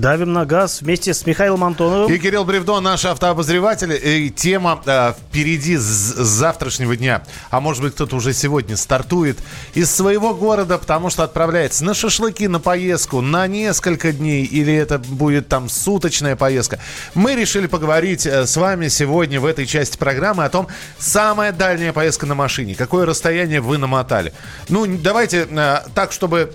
[0.00, 2.12] Давим на газ вместе с Михаилом Антоновым.
[2.12, 3.92] И Кирилл Бревдо, наш автообозреватель.
[3.92, 9.38] И тема э, впереди с, завтрашнего дня, а может быть кто-то уже сегодня стартует
[9.74, 14.98] из своего города, потому что отправляется на шашлыки, на поездку на несколько дней, или это
[14.98, 16.78] будет там суточная поездка.
[17.14, 20.68] Мы решили поговорить э, с вами сегодня в этой части программы о том,
[20.98, 24.32] самая дальняя поездка на машине, какое расстояние вы намотали.
[24.68, 26.54] Ну, давайте э, так, чтобы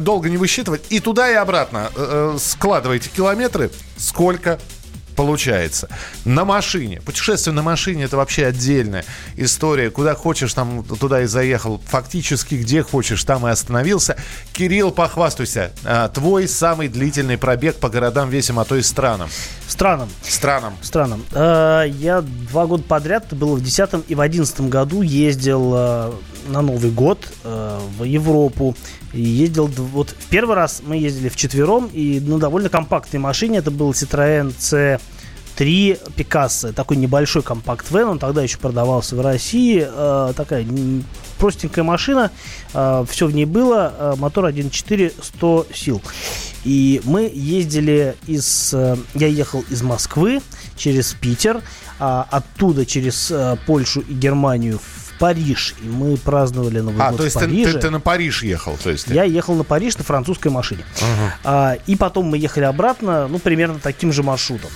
[0.00, 0.82] долго не высчитывать.
[0.90, 4.58] И туда, и обратно э, э, складывайте километры, сколько
[5.14, 5.88] получается.
[6.24, 7.00] На машине.
[7.00, 9.04] Путешествие на машине это вообще отдельная
[9.36, 9.90] история.
[9.90, 11.80] Куда хочешь, там туда и заехал.
[11.86, 14.16] Фактически, где хочешь, там и остановился.
[14.52, 15.72] Кирилл, похвастайся.
[15.84, 19.28] А, твой самый длительный пробег по городам, весим, а то и странам.
[19.68, 20.08] Странам.
[20.22, 20.74] Странам.
[20.82, 21.24] Странам.
[21.32, 26.12] Э, Я два года подряд, это было в 2010 и в 2011 году, ездил э,
[26.48, 28.76] на Новый год в Европу.
[29.12, 33.58] И ездил, вот в первый раз мы ездили вчетвером и на довольно компактной машине.
[33.58, 34.52] Это был Citroёn
[35.56, 39.86] C3 Picasso, такой небольшой компакт-вен, он тогда еще продавался в России.
[39.86, 40.66] Э, такая
[41.38, 42.30] простенькая машина,
[42.72, 46.02] все в ней было, э, мотор 1.4, 100 сил.
[46.64, 48.72] И мы ездили из...
[48.72, 50.40] э, Я ехал из Москвы
[50.76, 51.60] через Питер,
[51.98, 55.74] а оттуда через э, Польшу и Германию в Париж.
[55.82, 57.72] И мы праздновали Новый А, год то есть в ты, Париже.
[57.72, 58.76] ты- ты на Париж ехал?
[58.82, 60.84] То есть ты- Я ехал на Париж на французской машине.
[61.00, 61.34] Ага.
[61.44, 64.70] А, и потом мы ехали обратно, ну, примерно таким же маршрутом.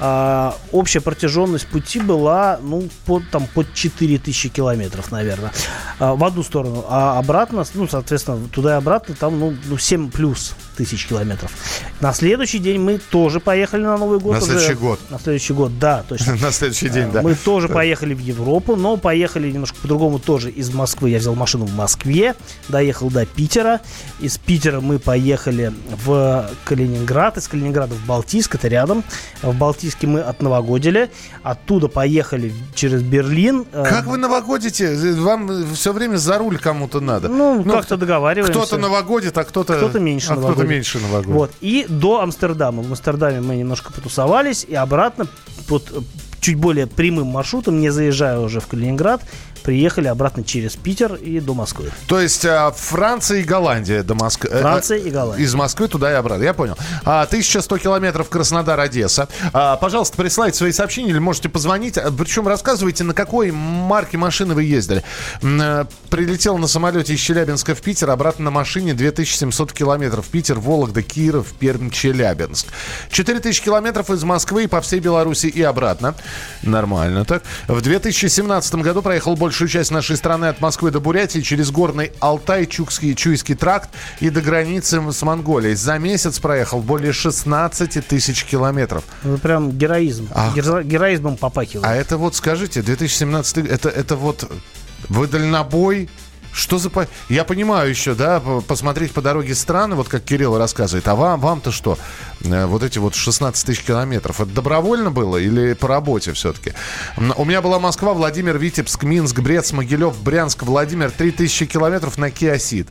[0.00, 5.52] А, общая протяженность пути была, ну, под, там, под 4000 километров, наверное,
[5.98, 6.84] а, в одну сторону.
[6.88, 11.52] А обратно, ну, соответственно, туда и обратно, там, ну, ну 7 плюс тысяч километров.
[12.00, 14.32] На следующий день мы тоже поехали на Новый год.
[14.32, 14.46] На уже.
[14.46, 15.00] следующий год.
[15.10, 16.36] На следующий год, да, точно.
[16.42, 17.22] На следующий день, да.
[17.22, 21.10] Мы тоже поехали в Европу, но поехали немножко по-другому тоже из Москвы.
[21.10, 22.34] Я взял машину в Москве,
[22.68, 23.80] доехал до Питера.
[24.20, 25.72] Из Питера мы поехали
[26.04, 29.04] в Калининград, из Калининграда в Балтийск, это рядом.
[29.42, 29.52] В
[29.84, 31.10] Балтийске мы отновогодили.
[31.42, 33.66] Оттуда поехали через Берлин.
[33.72, 34.94] Э, Как вы новогодите?
[35.14, 37.28] Вам все время за руль кому-то надо.
[37.28, 38.58] Ну, как-то договариваемся.
[38.58, 39.76] Кто-то новогодит, а кто-то...
[39.76, 40.70] Кто-то меньше а кто-то новогодит.
[40.70, 41.34] меньше новогодит.
[41.34, 41.50] Вот.
[41.60, 42.82] И до Амстердама.
[42.82, 44.64] В Амстердаме мы немножко потусовались.
[44.66, 45.26] И обратно
[45.68, 46.00] под э,
[46.40, 49.22] чуть более прямым маршрутом, не заезжая уже в Калининград,
[49.64, 51.90] приехали обратно через Питер и до Москвы.
[52.06, 54.50] То есть а, Франция и Голландия до Москвы.
[54.52, 55.42] Э, Франция э, и Голландия.
[55.42, 56.44] Из Москвы туда и обратно.
[56.44, 56.76] Я понял.
[57.04, 59.28] А, 1100 километров Краснодар-Одесса.
[59.52, 61.96] А, пожалуйста, присылайте свои сообщения или можете позвонить.
[61.96, 65.02] А, Причем рассказывайте, на какой марке машины вы ездили.
[65.42, 70.26] Э, Прилетел на самолете из Челябинска в Питер, обратно на машине 2700 километров.
[70.26, 72.68] Питер, Вологда, Киров, Пермь, Челябинск.
[73.10, 76.14] 4000 километров из Москвы и по всей Беларуси и обратно.
[76.62, 77.42] Нормально так.
[77.66, 82.66] В 2017 году проехал большую часть нашей страны от Москвы до Бурятии через горный Алтай,
[82.66, 83.88] Чукский, Чуйский тракт
[84.18, 85.76] и до границы с Монголией.
[85.76, 89.04] За месяц проехал более 16 тысяч километров.
[89.22, 90.28] Это прям героизм.
[90.56, 91.86] Геро- Героизмом попахивает.
[91.86, 94.50] А это вот, скажите, 2017, это, это вот
[95.08, 96.08] вы дальнобой,
[96.54, 96.88] что за...
[96.90, 101.14] по- Я понимаю еще, да, по- посмотреть по дороге страны, вот как Кирилл рассказывает, а
[101.14, 101.98] вам, вам-то что?
[102.44, 106.72] Э, Вот эти вот 16 тысяч километров, это добровольно было или по работе все-таки?
[107.36, 112.88] У меня была Москва, Владимир, Витебск, Минск, Брец, Могилев, Брянск, Владимир, 3000 километров на Киосид.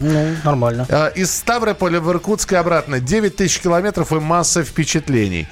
[0.00, 0.86] Ну, нормально.
[0.88, 5.46] Э, Из Ставрополя в Иркутск и обратно 9 тысяч километров и масса впечатлений.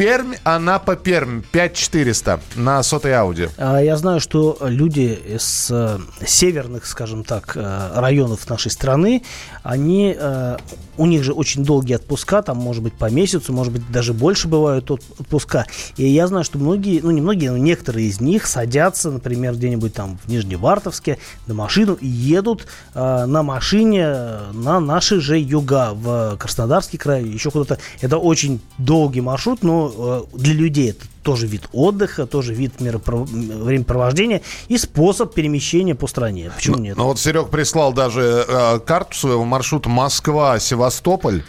[0.00, 3.48] Пермь, Анапа, Пермь, 5400 на сотой Ауди.
[3.58, 9.22] А Я знаю, что люди из э, северных, скажем так, э, районов нашей страны,
[9.62, 10.56] они, э,
[10.96, 14.48] у них же очень долгие отпуска, там, может быть, по месяцу, может быть, даже больше
[14.48, 15.66] бывают от- отпуска.
[15.98, 19.92] И я знаю, что многие, ну, не многие, но некоторые из них садятся, например, где-нибудь
[19.92, 26.98] там в Нижневартовске на машину и едут на машине на наши же юга, в Краснодарский
[26.98, 27.78] край, еще куда-то.
[28.00, 33.24] Это очень долгий маршрут, но э, для людей это тоже вид отдыха, тоже вид меропро-
[33.24, 36.50] времяпровождения и способ перемещения по стране.
[36.54, 36.96] Почему нет?
[36.96, 41.42] Ну вот Серег прислал даже э, карту своего маршрута Москва-Севастополь.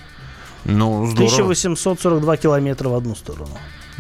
[0.65, 1.33] Ну, здорово.
[1.33, 3.49] 1842 километра в одну сторону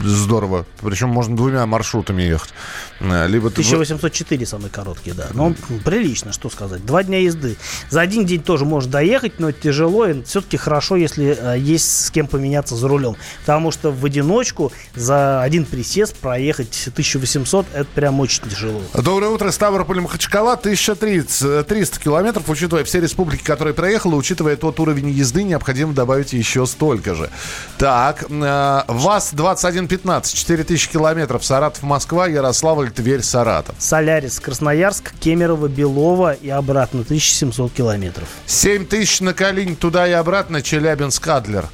[0.03, 0.65] здорово.
[0.81, 2.53] Причем можно двумя маршрутами ехать.
[2.99, 5.27] Э, либо 1804 самый короткий, да.
[5.33, 6.85] Но он прилично, что сказать.
[6.85, 7.57] Два дня езды.
[7.89, 10.07] За один день тоже можно доехать, но тяжело.
[10.07, 13.15] И все-таки хорошо, если э, есть с кем поменяться за рулем.
[13.41, 18.81] Потому что в одиночку за один присест проехать 1800 это прям очень тяжело.
[18.93, 19.51] Доброе утро.
[19.51, 22.49] Ставрополь Махачкала 1300 э, километров.
[22.49, 27.29] Учитывая все республики, которые проехала, учитывая тот уровень езды, необходимо добавить еще столько же.
[27.77, 31.43] Так, ВАЗ-21 15, 4000 километров.
[31.43, 33.75] Саратов, Москва, Ярославль, Тверь, Саратов.
[33.77, 38.29] Солярис, Красноярск, Кемерово, Белово и обратно 1700 километров.
[38.45, 41.65] 7000 на Калинь туда и обратно, Челябинск, Адлер.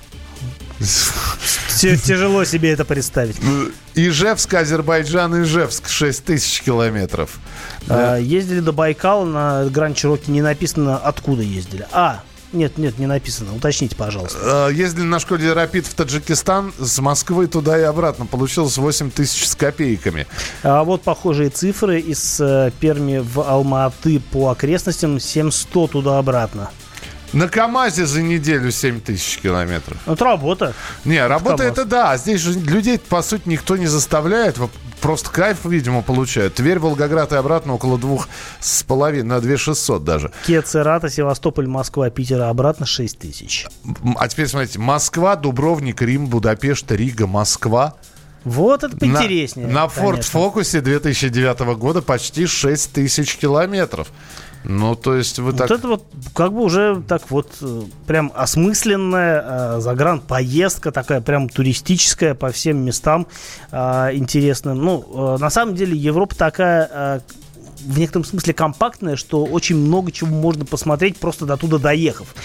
[1.79, 3.35] Тяжело себе это представить.
[3.39, 7.37] Ну, Ижевск, Азербайджан, Ижевск, 6 тысяч километров.
[7.87, 11.85] А, ездили до Байкала, на Гранд Чироки не написано, откуда ездили.
[11.91, 12.23] А,
[12.53, 13.55] нет, нет, не написано.
[13.55, 14.69] Уточните, пожалуйста.
[14.69, 18.25] Э, Ездили на Шкоде Рапид в Таджикистан, с Москвы туда и обратно.
[18.25, 20.27] Получилось 8 тысяч с копейками.
[20.63, 26.69] А вот похожие цифры из э, Перми в Алма-Аты по окрестностям 700 туда-обратно.
[27.33, 29.97] На КАМАЗе за неделю 7 тысяч километров.
[30.05, 30.73] Это работа.
[31.03, 32.11] Не, работа это да.
[32.11, 34.57] а Здесь же людей, по сути, никто не заставляет.
[35.01, 36.55] Просто кайф, видимо, получают.
[36.55, 38.27] Тверь, Волгоград и обратно около двух
[38.59, 40.31] с половиной, на 2 600 даже.
[40.45, 43.67] Киа Церата, Севастополь, Москва, Питер, а обратно 6 тысяч.
[44.17, 44.79] А теперь смотрите.
[44.79, 47.95] Москва, Дубровник, Рим, Будапешт, Рига, Москва.
[48.43, 49.67] Вот это поинтереснее.
[49.67, 50.19] На, Ford.
[50.19, 54.07] Focus 2009 года почти 6 тысяч километров.
[54.63, 55.71] Ну, то есть вы Вот так...
[55.71, 62.33] это вот как бы уже так вот э, прям осмысленная э, загранпоездка, такая прям туристическая
[62.35, 63.27] по всем местам
[63.71, 64.77] э, интересным.
[64.77, 67.19] Ну, э, на самом деле Европа такая э,
[67.79, 72.35] в некотором смысле компактная, что очень много чего можно посмотреть, просто до туда доехав.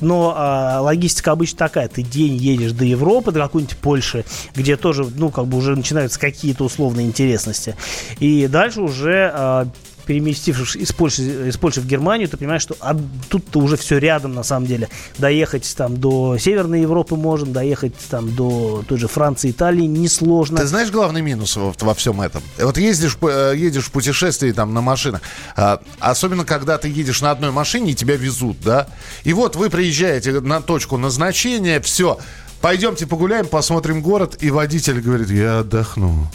[0.00, 1.88] Но э, логистика обычно такая.
[1.88, 6.18] Ты день едешь до Европы, до какой-нибудь Польши, где тоже, ну, как бы уже начинаются
[6.18, 7.76] какие-то условные интересности.
[8.18, 9.66] И дальше уже э,
[10.06, 12.96] переместившись из Польши, из Польши в Германию, ты понимаешь, что а
[13.28, 14.88] тут-то уже все рядом на самом деле.
[15.18, 20.58] Доехать там до Северной Европы можно, доехать там до той же Франции, Италии несложно.
[20.58, 22.42] Ты знаешь главный минус во, во всем этом?
[22.58, 25.22] Вот ездишь, э, едешь в путешествии там на машинах,
[25.56, 28.88] а, особенно когда ты едешь на одной машине и тебя везут, да?
[29.24, 32.18] И вот вы приезжаете на точку назначения, все,
[32.60, 36.28] пойдемте погуляем, посмотрим город, и водитель говорит, я отдохну.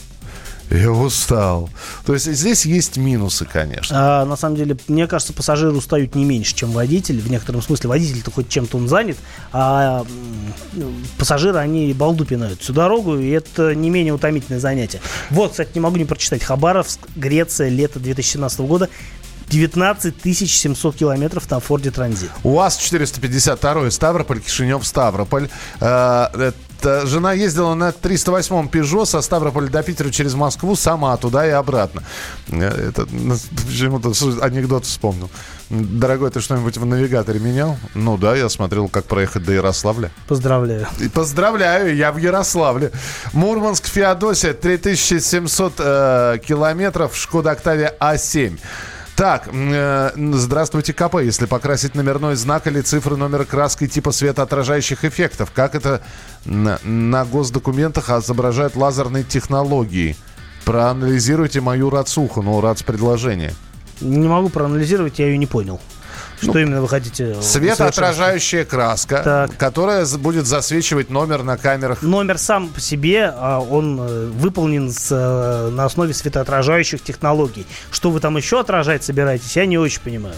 [0.70, 1.70] Я устал.
[2.06, 4.22] То есть здесь есть минусы, конечно.
[4.22, 7.20] А, на самом деле, мне кажется, пассажиры устают не меньше, чем водитель.
[7.22, 9.18] В некотором смысле водитель-то хоть чем-то он занят,
[9.54, 10.06] а
[11.18, 15.00] пассажиры, они балду пинают всю дорогу, и это не менее утомительное занятие.
[15.30, 16.44] Вот, кстати, не могу не прочитать.
[16.44, 18.90] Хабаровск, Греция, лето 2017 года.
[19.50, 22.30] 19 700 километров на Форде Транзит.
[22.44, 25.48] УАЗ-452, Ставрополь, Кишинев, Ставрополь.
[26.84, 31.52] Э, жена ездила на 308-м Пежо со Ставрополя до Питера через Москву сама туда и
[31.52, 32.04] обратно.
[32.50, 35.30] Э, Это ну, почему-то анекдот вспомнил.
[35.70, 37.78] Дорогой, ты что-нибудь в навигаторе менял?
[37.94, 40.12] Ну да, я смотрел, как проехать до Ярославля.
[40.28, 40.88] Поздравляю.
[41.00, 42.92] И поздравляю, я в Ярославле.
[43.34, 48.58] Мурманск, Феодосия, 3700 э, километров, Шкода Октавия А7.
[49.18, 51.16] Так, э, здравствуйте, КП.
[51.24, 56.04] Если покрасить номерной знак или цифры номера краской типа светоотражающих эффектов, как это
[56.46, 60.16] на, на госдокументах отображают лазерные технологии?
[60.66, 63.56] Проанализируйте мою рацуху, ну, рац предложение.
[64.02, 65.82] Не могу проанализировать, я ее не понял.
[66.42, 67.36] Что именно вы хотите?
[67.38, 69.58] э, Светоотражающая краска, Так.
[69.58, 72.02] которая будет засвечивать номер на камерах.
[72.02, 77.66] Номер сам по себе, а, он э, выполнен с, э, на основе светоотражающих технологий.
[77.92, 80.36] Что вы там еще отражать собираетесь, я не очень понимаю.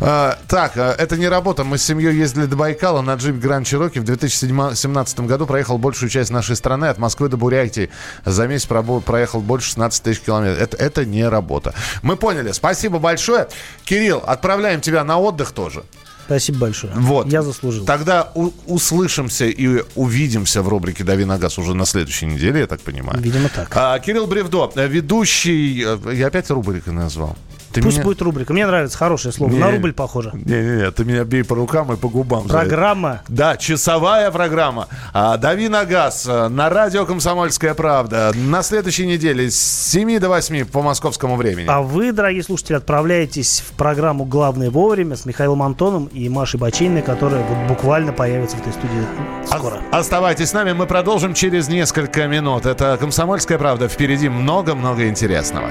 [0.00, 1.64] А, так, а, это не работа.
[1.64, 3.98] Мы с семьей ездили до Байкала на джип Гранд Чироки.
[3.98, 7.90] В 2017 году проехал большую часть нашей страны от Москвы до Бурятии.
[8.24, 10.62] За месяц проехал больше 16 тысяч километров.
[10.62, 11.74] Это, это не работа.
[12.02, 12.52] Мы поняли.
[12.52, 13.48] Спасибо большое.
[13.84, 15.84] Кирилл, отправляем тебя на отдых тоже.
[16.26, 16.92] Спасибо большое.
[16.96, 17.28] Вот.
[17.28, 17.84] Я заслужил.
[17.86, 22.66] Тогда у- услышимся и увидимся в рубрике «Дави на газ» уже на следующей неделе, я
[22.66, 23.20] так понимаю.
[23.20, 23.68] Видимо, так.
[23.76, 25.84] А, Кирилл Бревдо, ведущий...
[25.86, 27.36] э, Я опять рубрикой назвал.
[27.76, 28.54] Ты Пусть меня- будет рубрика.
[28.54, 29.50] Мне нравится хорошее слово.
[29.50, 29.58] Не.
[29.58, 30.30] На рубль похоже.
[30.32, 32.48] Не-не-не, ты меня бей по рукам и по губам.
[32.48, 33.20] Программа.
[33.28, 34.88] Да, часовая программа.
[35.12, 38.32] А, Дави на газ на радио «Комсомольская правда».
[38.34, 41.66] На следующей неделе с 7 до 8 по московскому времени.
[41.68, 47.02] А вы, дорогие слушатели, отправляетесь в программу «Главное вовремя» с Михаилом Антоном и Машей Бачининой,
[47.02, 49.06] которая вот буквально появится в этой студии
[49.46, 49.82] скоро.
[49.92, 52.64] Оставайтесь с нами, мы продолжим через несколько минут.
[52.64, 53.88] Это «Комсомольская правда».
[53.88, 55.68] Впереди много-много интересного.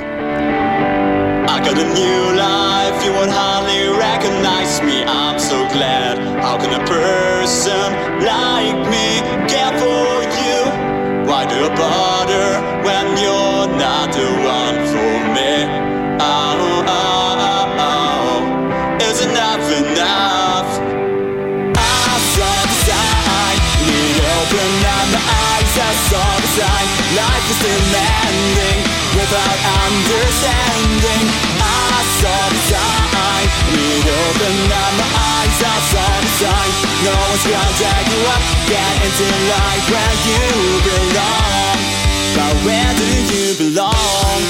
[1.56, 5.06] I got a new life, you would hardly recognize me.
[5.08, 6.18] I'm so glad.
[6.43, 7.88] How can a person
[8.20, 10.60] like me care for you?
[11.24, 12.47] Why do you bother
[12.84, 14.64] when you're not the one
[36.40, 36.72] sign,
[37.08, 40.44] no one's gonna drag you up, get into life where you
[40.84, 41.80] belong.
[42.36, 44.42] But where do you belong?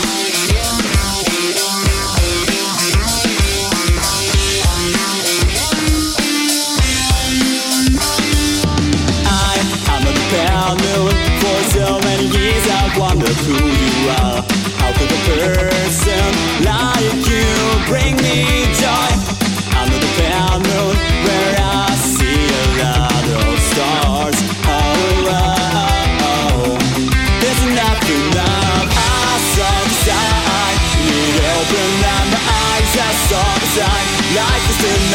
[9.30, 9.54] I
[9.94, 12.66] am a paranoid for so many years.
[12.66, 14.42] I wondered who you are.
[14.82, 16.30] How could a person
[16.66, 17.46] like you
[17.86, 19.12] bring me joy?
[19.78, 21.15] I'm not a paranoid
[34.86, 35.15] in